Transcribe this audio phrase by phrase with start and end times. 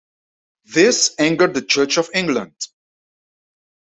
[0.65, 2.55] This angered the Church of England.